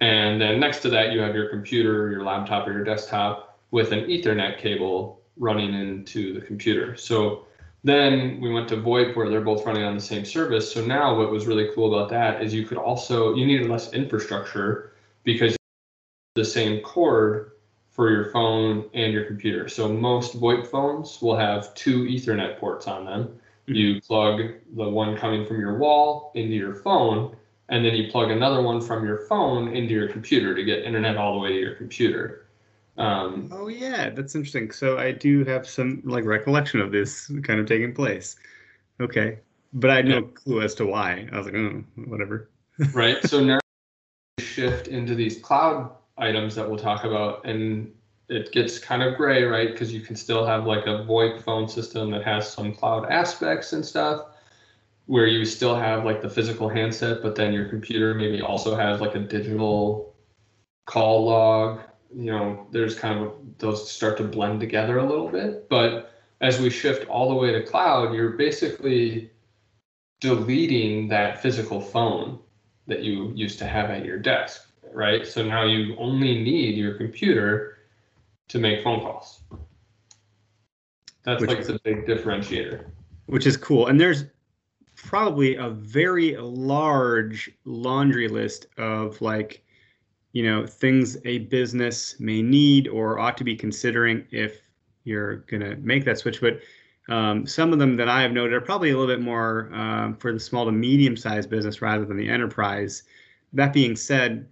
[0.00, 3.92] And then next to that, you have your computer, your laptop, or your desktop with
[3.92, 6.96] an Ethernet cable running into the computer.
[6.96, 7.46] So
[7.84, 10.72] then we went to VoIP where they're both running on the same service.
[10.72, 13.92] So now what was really cool about that is you could also, you needed less
[13.92, 14.92] infrastructure
[15.24, 15.56] because
[16.36, 17.52] the same cord
[17.90, 19.68] for your phone and your computer.
[19.68, 23.24] So most VoIP phones will have two Ethernet ports on them.
[23.24, 23.74] Mm-hmm.
[23.74, 24.40] You plug
[24.74, 27.34] the one coming from your wall into your phone
[27.68, 31.16] and then you plug another one from your phone into your computer to get internet
[31.16, 32.46] all the way to your computer.
[32.98, 34.70] Um, oh yeah, that's interesting.
[34.70, 38.36] So I do have some like recollection of this kind of taking place.
[39.00, 39.40] Okay,
[39.72, 40.32] but I had no yeah.
[40.34, 41.28] clue as to why.
[41.32, 42.48] I was like, oh, whatever.
[42.92, 43.22] right.
[43.24, 43.58] So now
[44.38, 47.92] shift into these cloud items that we'll talk about, and
[48.28, 49.70] it gets kind of gray, right?
[49.70, 53.72] Because you can still have like a VoIP phone system that has some cloud aspects
[53.72, 54.26] and stuff
[55.06, 59.00] where you still have like the physical handset, but then your computer maybe also has
[59.00, 60.14] like a digital
[60.84, 61.80] call log.
[62.14, 65.68] You know, there's kind of those start to blend together a little bit.
[65.68, 69.30] But as we shift all the way to cloud, you're basically
[70.20, 72.40] deleting that physical phone
[72.86, 75.26] that you used to have at your desk, right?
[75.26, 77.78] So now you only need your computer
[78.48, 79.40] to make phone calls.
[81.24, 82.86] That's which, like the big differentiator.
[83.26, 83.88] Which is cool.
[83.88, 84.24] And there's
[84.96, 89.62] probably a very large laundry list of like
[90.32, 94.62] you know things a business may need or ought to be considering if
[95.04, 96.60] you're going to make that switch but
[97.08, 100.16] um, some of them that i have noted are probably a little bit more um,
[100.16, 103.02] for the small to medium sized business rather than the enterprise
[103.52, 104.48] that being said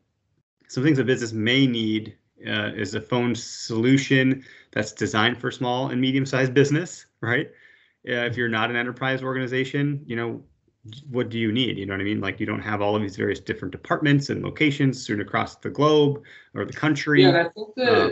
[0.68, 5.88] some things a business may need uh, is a phone solution that's designed for small
[5.88, 7.50] and medium sized business right
[8.09, 10.42] uh, if you're not an enterprise organization, you know,
[11.11, 11.79] what do you need?
[11.79, 12.20] You know what I mean?
[12.20, 15.70] Like you don't have all of these various different departments and locations strewn across the
[15.70, 16.22] globe
[16.53, 17.22] or the country.
[17.22, 18.11] Yeah, I think that uh,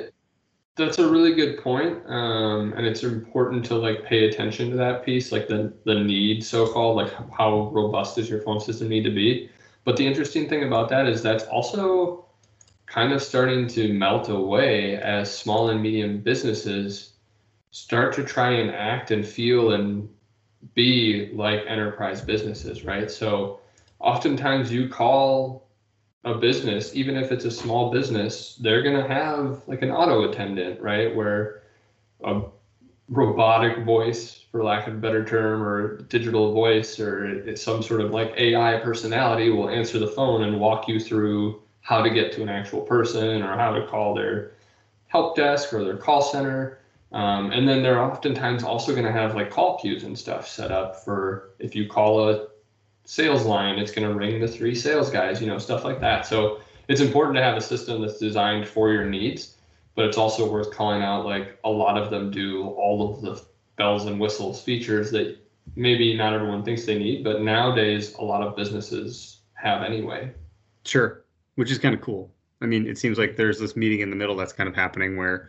[0.76, 2.02] that's a really good point.
[2.06, 6.42] Um, and it's important to like pay attention to that piece, like the the need,
[6.42, 9.50] so called, like how robust does your phone system need to be?
[9.84, 12.24] But the interesting thing about that is that's also
[12.92, 17.14] kind of starting to melt away as small and medium businesses
[17.70, 20.06] start to try and act and feel and
[20.74, 23.10] be like enterprise businesses, right?
[23.10, 23.60] So
[23.98, 25.66] oftentimes you call
[26.24, 30.30] a business, even if it's a small business, they're going to have like an auto
[30.30, 31.16] attendant, right?
[31.16, 31.62] Where
[32.22, 32.42] a
[33.08, 38.02] robotic voice, for lack of a better term, or digital voice, or it's some sort
[38.02, 42.32] of like AI personality will answer the phone and walk you through how to get
[42.32, 44.52] to an actual person or how to call their
[45.08, 46.78] help desk or their call center.
[47.12, 50.72] Um, and then they're oftentimes also going to have like call queues and stuff set
[50.72, 52.48] up for if you call a
[53.04, 56.26] sales line, it's going to ring the three sales guys, you know, stuff like that.
[56.26, 59.56] So it's important to have a system that's designed for your needs,
[59.94, 63.42] but it's also worth calling out like a lot of them do all of the
[63.76, 65.36] bells and whistles features that
[65.76, 70.32] maybe not everyone thinks they need, but nowadays a lot of businesses have anyway.
[70.84, 71.21] Sure,
[71.56, 72.30] which is kind of cool.
[72.60, 75.16] I mean, it seems like there's this meeting in the middle that's kind of happening
[75.16, 75.48] where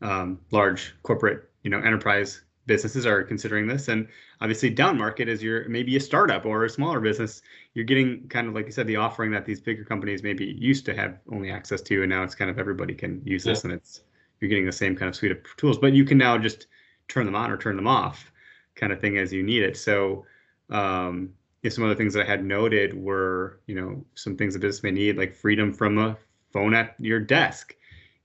[0.00, 3.88] um, large corporate, you know, enterprise businesses are considering this.
[3.88, 4.06] And
[4.42, 7.42] obviously down market as you're maybe a startup or a smaller business
[7.74, 10.84] you're getting kind of like you said the offering that these bigger companies maybe used
[10.84, 13.72] to have only access to and now it's kind of everybody can use this and
[13.72, 14.02] it's
[14.40, 15.78] you're getting the same kind of suite of tools.
[15.78, 16.66] But you can now just
[17.06, 18.32] turn them on or turn them off
[18.74, 19.76] kind of thing as you need it.
[19.76, 20.26] So
[20.70, 21.32] um
[21.62, 24.82] yeah, some other things that I had noted were, you know, some things a business
[24.82, 26.16] may need, like freedom from a
[26.52, 27.76] phone at your desk.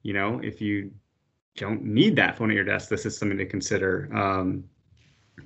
[0.01, 0.91] You know, if you
[1.55, 4.09] don't need that phone at your desk, this is something to consider.
[4.15, 4.63] Um,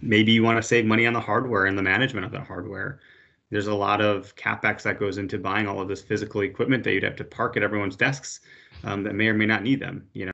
[0.02, 3.02] maybe you want to save money on the hardware and the management of that hardware.
[3.50, 6.94] There's a lot of capex that goes into buying all of this physical equipment that
[6.94, 8.40] you'd have to park at everyone's desks
[8.86, 10.08] um, that may or may not need them.
[10.14, 10.32] You know,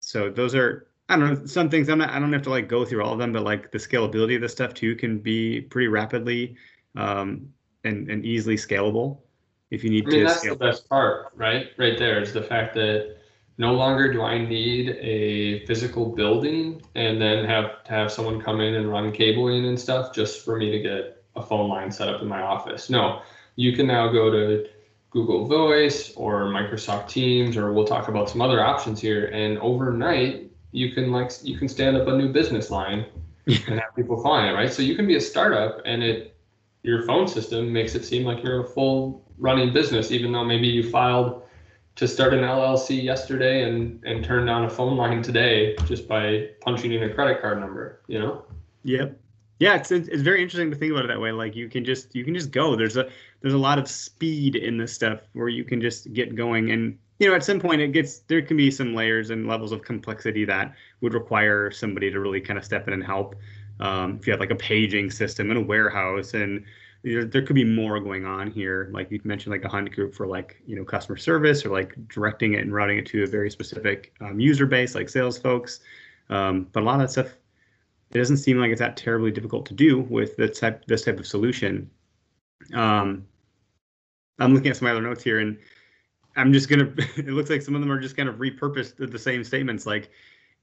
[0.00, 1.88] so those are I don't know some things.
[1.88, 2.10] I'm not.
[2.10, 4.40] I don't have to like go through all of them, but like the scalability of
[4.42, 6.56] this stuff too can be pretty rapidly
[6.96, 7.48] um,
[7.84, 9.18] and and easily scalable
[9.70, 10.26] if you need I mean, to.
[10.26, 11.68] That's the best part, right?
[11.78, 13.16] Right there is the fact that
[13.58, 18.60] no longer do I need a physical building and then have to have someone come
[18.60, 22.08] in and run cabling and stuff just for me to get a phone line set
[22.08, 22.90] up in my office.
[22.90, 23.22] No,
[23.56, 24.66] you can now go to
[25.10, 29.26] Google Voice or Microsoft Teams, or we'll talk about some other options here.
[29.26, 30.45] And overnight,
[30.76, 33.06] you can like you can stand up a new business line
[33.46, 34.70] and have people calling it, right?
[34.70, 36.36] So you can be a startup, and it
[36.82, 40.68] your phone system makes it seem like you're a full running business, even though maybe
[40.68, 41.42] you filed
[41.96, 46.50] to start an LLC yesterday and and turn down a phone line today just by
[46.60, 48.02] punching in a credit card number.
[48.06, 48.44] You know.
[48.84, 49.18] Yep.
[49.58, 51.32] Yeah, it's it's very interesting to think about it that way.
[51.32, 52.76] Like you can just you can just go.
[52.76, 53.08] There's a
[53.40, 56.98] there's a lot of speed in this stuff where you can just get going and
[57.18, 59.82] you know at some point it gets there can be some layers and levels of
[59.82, 63.34] complexity that would require somebody to really kind of step in and help.
[63.78, 66.64] Um, if you have like a paging system in a warehouse and
[67.02, 68.88] there, there could be more going on here.
[68.92, 71.94] Like you mentioned, like a hunt group for like you know customer service or like
[72.08, 75.80] directing it and routing it to a very specific um, user base, like sales folks.
[76.28, 77.26] Um, but a lot of that stuff,
[78.10, 81.18] it doesn't seem like it's that terribly difficult to do with this type this type
[81.18, 81.88] of solution.
[82.74, 83.24] Um,
[84.38, 85.58] I'm looking at some other notes here, and
[86.36, 86.92] I'm just gonna.
[87.16, 90.10] it looks like some of them are just kind of repurposed the same statements, like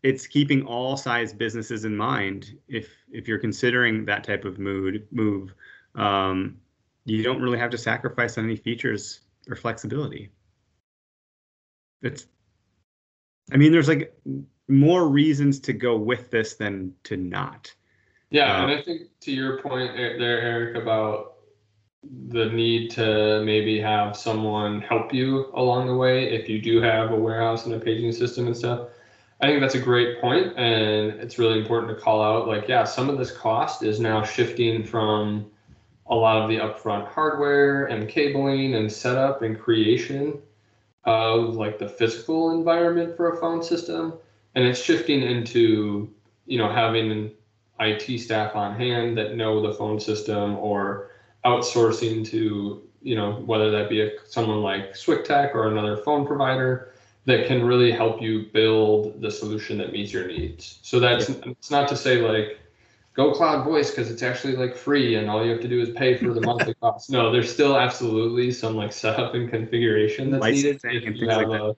[0.03, 5.07] it's keeping all size businesses in mind if if you're considering that type of mood
[5.11, 5.53] move
[5.95, 6.57] um,
[7.05, 10.31] you don't really have to sacrifice on any features or flexibility.
[12.01, 12.27] It's,
[13.51, 14.15] I mean, there's like
[14.67, 17.73] more reasons to go with this than to not.
[18.29, 21.32] Yeah, uh, and I think to your point there, Eric, about
[22.29, 27.11] the need to maybe have someone help you along the way if you do have
[27.11, 28.89] a warehouse and a paging system and stuff.
[29.41, 32.47] I think that's a great point, and it's really important to call out.
[32.47, 35.51] Like, yeah, some of this cost is now shifting from
[36.07, 40.41] a lot of the upfront hardware and cabling and setup and creation
[41.05, 44.13] of like the physical environment for a phone system
[44.55, 46.13] and it's shifting into
[46.45, 47.31] you know having
[47.79, 51.09] IT staff on hand that know the phone system or
[51.45, 56.93] outsourcing to you know whether that be a, someone like SwickTech or another phone provider
[57.25, 60.79] that can really help you build the solution that meets your needs.
[60.81, 61.35] So that's yeah.
[61.45, 62.59] it's not to say like
[63.13, 65.89] go cloud voice because it's actually like free and all you have to do is
[65.91, 70.43] pay for the monthly cost no there's still absolutely some like setup and configuration that's
[70.45, 71.75] needed if you, have like a,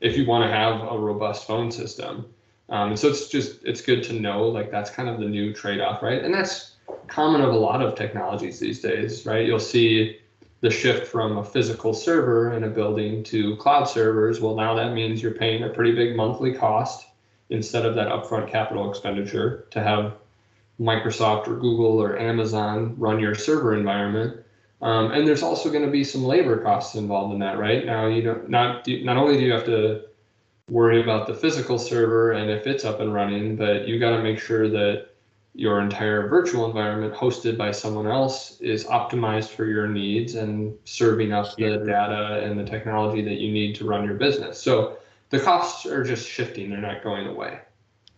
[0.00, 2.26] if you want to have a robust phone system
[2.68, 5.52] um, and so it's just it's good to know like that's kind of the new
[5.52, 6.75] trade-off right and that's
[7.06, 10.18] common of a lot of technologies these days right you'll see
[10.60, 14.92] the shift from a physical server in a building to cloud servers well now that
[14.92, 17.06] means you're paying a pretty big monthly cost
[17.50, 20.16] instead of that upfront capital expenditure to have
[20.80, 24.42] Microsoft or Google or Amazon run your server environment.
[24.82, 27.86] Um, and there's also going to be some labor costs involved in that, right?
[27.86, 30.02] Now, you know, not not only do you have to
[30.68, 34.22] worry about the physical server and if it's up and running, but you got to
[34.22, 35.08] make sure that
[35.56, 41.32] your entire virtual environment hosted by someone else is optimized for your needs and serving
[41.32, 44.60] up the data and the technology that you need to run your business.
[44.60, 44.98] So
[45.30, 47.58] the costs are just shifting; they're not going away.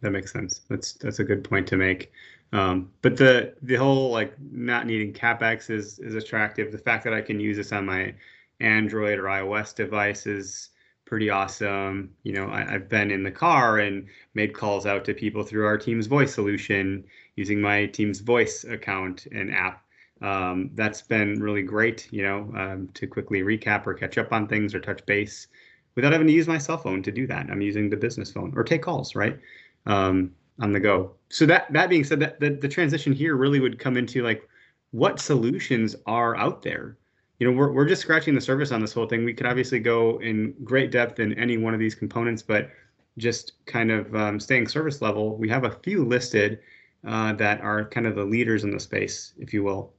[0.01, 0.63] That makes sense.
[0.69, 2.11] That's that's a good point to make.
[2.53, 6.73] Um, but the the whole like not needing capex is is attractive.
[6.73, 8.15] The fact that I can use this on my
[8.59, 10.71] Android or iOS devices
[11.09, 12.11] pretty awesome.
[12.23, 15.65] You know, I, have been in the car and made calls out to people through
[15.65, 17.03] our Teams Voice solution
[17.35, 19.83] using my Teams Voice account and app.
[20.21, 24.47] Um, that's been really great, you know, um, to quickly recap or catch up on
[24.47, 25.47] things or touch base
[25.95, 27.49] without having to use my cell phone to do that.
[27.51, 29.39] I'm using the business phone or take calls, right,
[29.87, 31.13] um, on the go.
[31.31, 34.47] So that that being said, that the, the transition here really would come into like
[34.91, 36.99] what solutions are out there
[37.39, 39.25] you know, we're, we're just scratching the surface on this whole thing.
[39.25, 42.71] We could obviously go in great depth in any one of these components, but
[43.17, 46.61] just kind of um, staying service level, we have a few listed
[47.07, 49.93] uh, that are kind of the leaders in the space, if you will.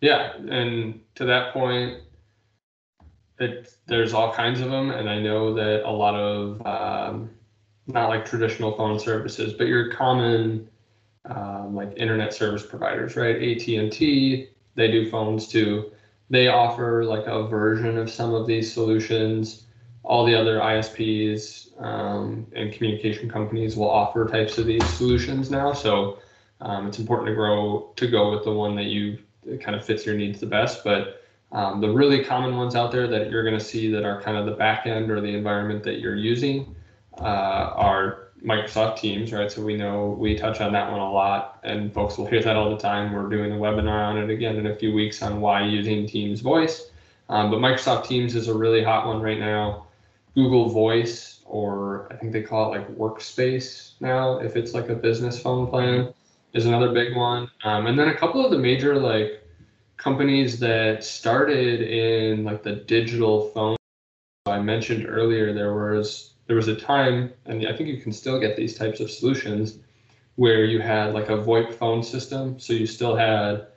[0.00, 2.00] Yeah, and to that point,
[3.38, 7.30] it, there's all kinds of them, and I know that a lot of um,
[7.86, 10.68] not like traditional phone services, but your common
[11.24, 13.36] um, like internet service providers, right?
[13.36, 15.92] AT and T, they do phones too.
[16.30, 19.64] They offer like a version of some of these solutions.
[20.02, 25.72] All the other ISPs um, and communication companies will offer types of these solutions now.
[25.72, 26.18] So
[26.60, 29.18] um, it's important to grow to go with the one that you
[29.60, 30.82] kind of fits your needs the best.
[30.84, 34.20] But um, the really common ones out there that you're going to see that are
[34.20, 36.74] kind of the back end or the environment that you're using
[37.18, 39.50] uh, are Microsoft Teams, right?
[39.50, 42.56] So we know we touch on that one a lot, and folks will hear that
[42.56, 43.12] all the time.
[43.12, 46.40] We're doing a webinar on it again in a few weeks on why using Teams
[46.40, 46.90] Voice.
[47.30, 49.86] Um, but Microsoft Teams is a really hot one right now.
[50.34, 54.94] Google Voice, or I think they call it like Workspace now, if it's like a
[54.94, 56.12] business phone plan,
[56.52, 57.50] is another big one.
[57.62, 59.42] Um, and then a couple of the major like
[59.96, 63.76] companies that started in like the digital phone.
[64.46, 68.38] I mentioned earlier, there was there was a time, and I think you can still
[68.38, 69.78] get these types of solutions
[70.36, 72.58] where you had like a VoIP phone system.
[72.58, 73.68] So you still had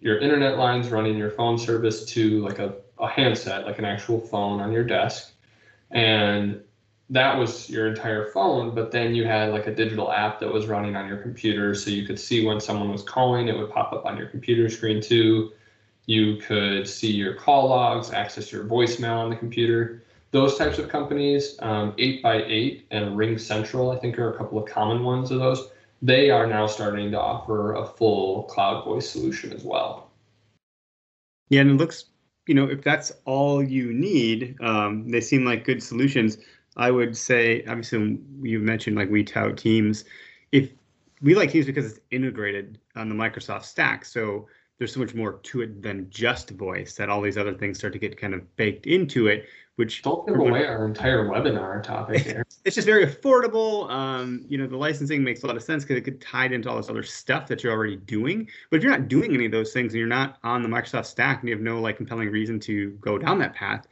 [0.00, 4.20] your internet lines running your phone service to like a, a handset, like an actual
[4.20, 5.32] phone on your desk.
[5.90, 6.60] And
[7.08, 10.66] that was your entire phone, but then you had like a digital app that was
[10.66, 11.74] running on your computer.
[11.74, 14.68] So you could see when someone was calling, it would pop up on your computer
[14.68, 15.52] screen too.
[16.06, 20.02] You could see your call logs, access your voicemail on the computer
[20.36, 25.02] those types of companies, um, 8x8 and RingCentral, I think are a couple of common
[25.02, 25.70] ones of those.
[26.02, 30.10] They are now starting to offer a full cloud voice solution as well.
[31.48, 32.06] Yeah, and it looks,
[32.46, 36.36] you know, if that's all you need, um, they seem like good solutions.
[36.76, 40.04] I would say, obviously, you mentioned like we tout Teams.
[40.52, 40.68] If
[41.22, 45.38] we like Teams because it's integrated on the Microsoft stack, so there's so much more
[45.44, 48.56] to it than just voice that all these other things start to get kind of
[48.56, 52.36] baked into it which don't give away our entire webinar topic
[52.66, 53.88] it's just very affordable.
[53.88, 56.68] Um, you know, the licensing makes a lot of sense because it could tie into
[56.68, 58.48] all this other stuff that you're already doing.
[58.70, 61.06] But if you're not doing any of those things and you're not on the Microsoft
[61.06, 63.86] stack and you have no like compelling reason to go down that path,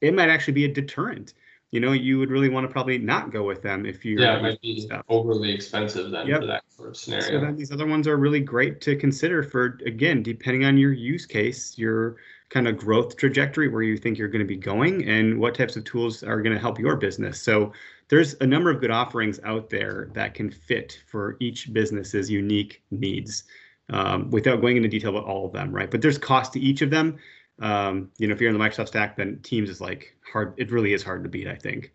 [0.00, 1.34] it might actually be a deterrent.
[1.72, 4.38] You know, you would really want to probably not go with them if you yeah,
[4.38, 5.04] it might be stuff.
[5.08, 6.40] overly expensive then yep.
[6.40, 7.26] for that sort of scenario.
[7.26, 10.92] So then these other ones are really great to consider for again, depending on your
[10.92, 12.16] use case, your
[12.50, 15.76] kind of growth trajectory where you think you're going to be going and what types
[15.76, 17.40] of tools are going to help your business.
[17.40, 17.72] So
[18.08, 22.82] there's a number of good offerings out there that can fit for each business's unique
[22.90, 23.44] needs
[23.88, 25.90] um, without going into detail about all of them, right?
[25.90, 27.18] But there's cost to each of them.
[27.60, 30.54] Um, you know, if you're in the Microsoft stack, then Teams is like hard.
[30.56, 31.92] It really is hard to beat, I think.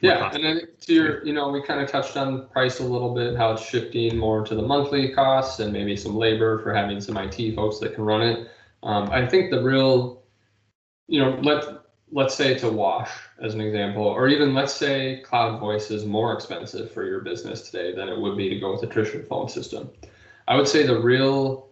[0.00, 3.14] Yeah, and then to your, you know, we kind of touched on price a little
[3.14, 7.00] bit, how it's shifting more to the monthly costs and maybe some labor for having
[7.02, 8.48] some IT folks that can run it.
[8.82, 10.22] Um, I think the real,
[11.06, 11.64] you know, let
[12.12, 16.32] let's say a wash as an example, or even let's say cloud voice is more
[16.32, 19.48] expensive for your business today than it would be to go with a traditional phone
[19.48, 19.90] system.
[20.48, 21.68] I would say the real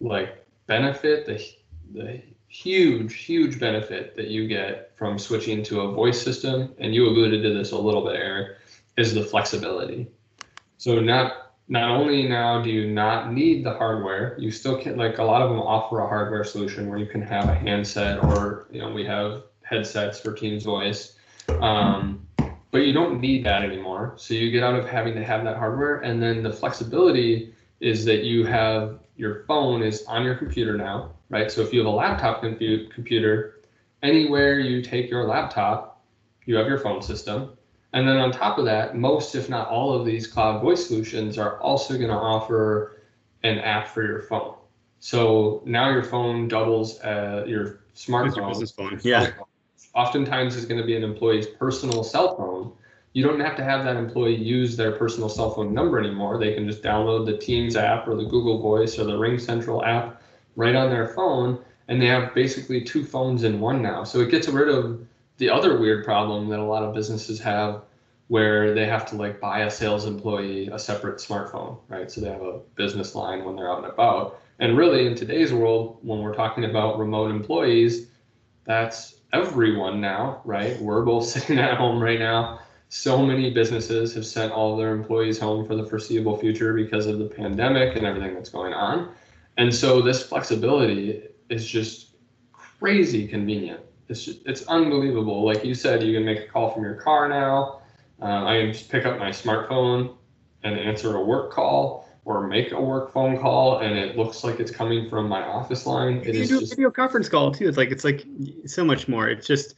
[0.00, 1.42] like benefit, the
[1.92, 7.06] the huge, huge benefit that you get from switching to a voice system, and you
[7.06, 8.58] alluded to this a little bit, Eric,
[8.96, 10.06] is the flexibility.
[10.78, 15.18] So not not only now do you not need the hardware, you still can like
[15.18, 18.66] a lot of them offer a hardware solution where you can have a handset or
[18.70, 21.16] you know we have headsets for Teams Voice,
[21.60, 22.26] um,
[22.70, 24.14] but you don't need that anymore.
[24.16, 28.04] So you get out of having to have that hardware, and then the flexibility is
[28.06, 31.50] that you have your phone is on your computer now, right?
[31.50, 33.60] So if you have a laptop compute, computer,
[34.02, 36.02] anywhere you take your laptop,
[36.46, 37.57] you have your phone system
[37.92, 41.38] And then on top of that, most, if not all of these cloud voice solutions
[41.38, 43.02] are also going to offer
[43.42, 44.54] an app for your phone.
[45.00, 48.36] So now your phone doubles uh, your smartphone.
[48.36, 49.00] Your business phone.
[49.02, 49.30] Yeah.
[49.94, 52.72] Oftentimes is going to be an employee's personal cell phone.
[53.14, 56.38] You don't have to have that employee use their personal cell phone number anymore.
[56.38, 60.20] They can just download the Teams app or the Google Voice or the RingCentral app
[60.56, 61.58] right on their phone,
[61.88, 64.04] and they have basically two phones in one now.
[64.04, 65.00] So it gets rid of
[65.38, 67.82] the other weird problem that a lot of businesses have
[68.28, 72.10] where they have to like buy a sales employee a separate smartphone, right?
[72.10, 74.40] So they have a business line when they're out and about.
[74.58, 78.08] And really, in today's world, when we're talking about remote employees,
[78.64, 80.78] that's everyone now, right?
[80.80, 82.60] We're both sitting at home right now.
[82.90, 87.18] So many businesses have sent all their employees home for the foreseeable future because of
[87.18, 89.10] the pandemic and everything that's going on.
[89.58, 92.14] And so this flexibility is just
[92.52, 93.80] crazy convenient.
[94.08, 95.44] It's it's unbelievable.
[95.44, 97.82] Like you said, you can make a call from your car now.
[98.20, 100.16] Um, I can just pick up my smartphone
[100.64, 104.60] and answer a work call or make a work phone call, and it looks like
[104.60, 106.18] it's coming from my office line.
[106.24, 106.72] It you do just...
[106.72, 107.68] a video conference call too.
[107.68, 108.26] It's like it's like
[108.66, 109.28] so much more.
[109.28, 109.74] It's just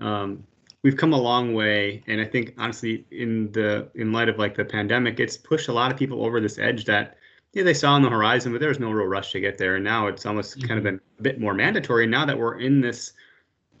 [0.00, 0.44] um,
[0.82, 4.56] we've come a long way, and I think honestly, in the in light of like
[4.56, 7.18] the pandemic, it's pushed a lot of people over this edge that
[7.52, 9.76] yeah, they saw on the horizon, but there was no real rush to get there.
[9.76, 10.68] And now it's almost mm-hmm.
[10.68, 12.06] kind of been a bit more mandatory.
[12.06, 13.12] Now that we're in this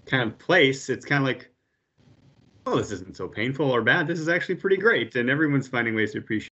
[0.06, 1.50] kind of place, it's kind of like,
[2.66, 4.06] oh, this isn't so painful or bad.
[4.06, 5.14] This is actually pretty great.
[5.16, 6.50] And everyone's finding ways to appreciate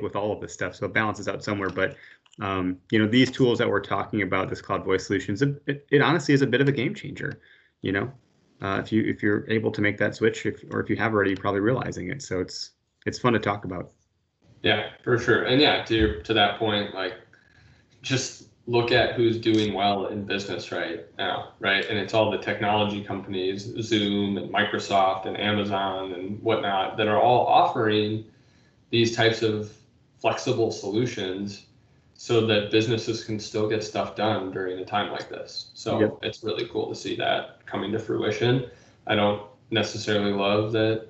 [0.00, 0.74] with all of this stuff.
[0.74, 1.70] So it balances out somewhere.
[1.70, 1.96] But
[2.40, 6.02] um, you know, these tools that we're talking about, this cloud voice solutions, it, it,
[6.02, 7.40] honestly is a bit of a game changer.
[7.80, 8.12] You know,
[8.60, 11.14] uh, if you if you're able to make that switch, if, or if you have
[11.14, 12.22] already, you're probably realizing it.
[12.22, 12.72] So it's
[13.06, 13.92] it's fun to talk about.
[14.62, 15.44] Yeah, for sure.
[15.44, 17.14] And yeah, to to that point, like
[18.02, 21.84] just look at who's doing well in business right now, right?
[21.88, 27.20] And it's all the technology companies, Zoom and Microsoft and Amazon and whatnot, that are
[27.20, 28.24] all offering
[28.90, 29.72] these types of
[30.18, 31.66] flexible solutions
[32.14, 35.70] so that businesses can still get stuff done during a time like this.
[35.74, 36.18] So yep.
[36.22, 38.68] it's really cool to see that coming to fruition.
[39.06, 41.08] I don't necessarily love that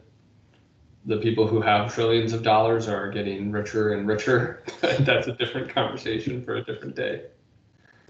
[1.06, 4.64] the people who have trillions of dollars are getting richer and richer.
[4.80, 7.26] That's a different conversation for a different day.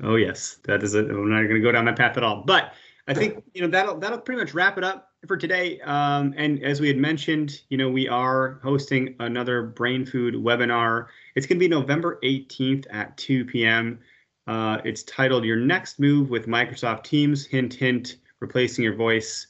[0.03, 0.95] Oh yes, that is.
[0.95, 2.43] A, I'm not going to go down that path at all.
[2.45, 2.73] But
[3.09, 5.81] I think you know that'll that'll pretty much wrap it up for today.
[5.81, 11.07] Um, and as we had mentioned, you know we are hosting another Brain Food webinar.
[11.35, 14.01] It's going to be November 18th at 2 p.m.
[14.47, 18.17] Uh, it's titled "Your Next Move with Microsoft Teams." Hint, hint.
[18.41, 19.47] Replacing your voice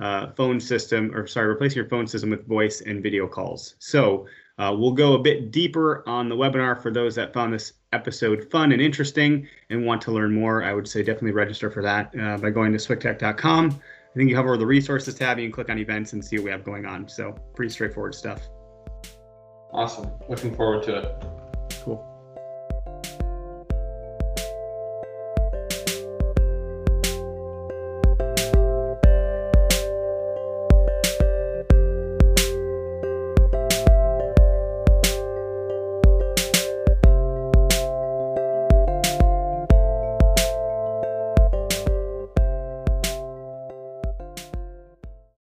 [0.00, 3.74] uh, phone system, or sorry, replacing your phone system with voice and video calls.
[3.78, 4.26] So
[4.58, 8.50] uh, we'll go a bit deeper on the webinar for those that found this episode
[8.50, 10.62] fun and interesting and want to learn more.
[10.62, 13.70] I would say definitely register for that uh, by going to swicktech.com.
[13.70, 16.36] I think you hover over the resources tab, you can click on events and see
[16.36, 17.08] what we have going on.
[17.08, 18.48] So pretty straightforward stuff.
[19.72, 20.10] Awesome.
[20.28, 21.47] Looking forward to it.